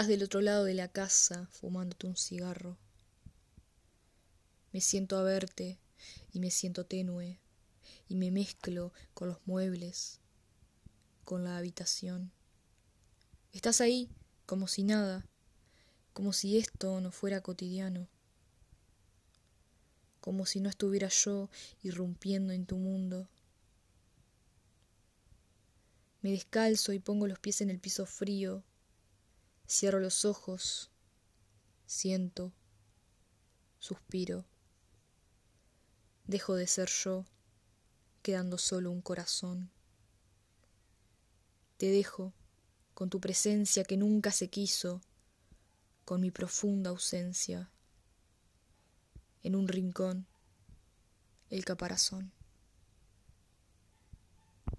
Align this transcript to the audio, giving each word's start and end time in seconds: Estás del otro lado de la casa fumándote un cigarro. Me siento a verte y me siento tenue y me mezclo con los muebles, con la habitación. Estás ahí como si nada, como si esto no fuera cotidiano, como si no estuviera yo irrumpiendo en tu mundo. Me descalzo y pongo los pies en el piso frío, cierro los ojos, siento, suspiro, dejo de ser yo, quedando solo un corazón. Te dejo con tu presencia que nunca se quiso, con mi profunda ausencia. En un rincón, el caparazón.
Estás 0.00 0.08
del 0.08 0.22
otro 0.22 0.40
lado 0.40 0.64
de 0.64 0.72
la 0.72 0.88
casa 0.88 1.46
fumándote 1.52 2.06
un 2.06 2.16
cigarro. 2.16 2.78
Me 4.72 4.80
siento 4.80 5.18
a 5.18 5.22
verte 5.22 5.78
y 6.32 6.40
me 6.40 6.50
siento 6.50 6.86
tenue 6.86 7.38
y 8.08 8.14
me 8.14 8.30
mezclo 8.30 8.94
con 9.12 9.28
los 9.28 9.46
muebles, 9.46 10.18
con 11.26 11.44
la 11.44 11.58
habitación. 11.58 12.32
Estás 13.52 13.82
ahí 13.82 14.08
como 14.46 14.68
si 14.68 14.84
nada, 14.84 15.26
como 16.14 16.32
si 16.32 16.56
esto 16.56 16.98
no 17.02 17.12
fuera 17.12 17.42
cotidiano, 17.42 18.08
como 20.22 20.46
si 20.46 20.60
no 20.60 20.70
estuviera 20.70 21.08
yo 21.08 21.50
irrumpiendo 21.82 22.54
en 22.54 22.64
tu 22.64 22.78
mundo. 22.78 23.28
Me 26.22 26.30
descalzo 26.30 26.94
y 26.94 27.00
pongo 27.00 27.26
los 27.26 27.38
pies 27.38 27.60
en 27.60 27.68
el 27.68 27.80
piso 27.80 28.06
frío, 28.06 28.64
cierro 29.70 30.00
los 30.00 30.24
ojos, 30.24 30.90
siento, 31.86 32.52
suspiro, 33.78 34.44
dejo 36.26 36.56
de 36.56 36.66
ser 36.66 36.88
yo, 36.88 37.24
quedando 38.22 38.58
solo 38.58 38.90
un 38.90 39.00
corazón. 39.00 39.70
Te 41.76 41.86
dejo 41.86 42.32
con 42.94 43.10
tu 43.10 43.20
presencia 43.20 43.84
que 43.84 43.96
nunca 43.96 44.32
se 44.32 44.50
quiso, 44.50 45.00
con 46.04 46.20
mi 46.20 46.32
profunda 46.32 46.90
ausencia. 46.90 47.70
En 49.44 49.54
un 49.54 49.68
rincón, 49.68 50.26
el 51.48 51.64
caparazón. 51.64 52.32